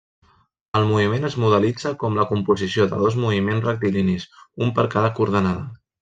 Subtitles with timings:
[0.77, 4.25] El moviment es modelitza com la composició de dos moviments rectilinis,
[4.67, 5.67] un per cada coordenada.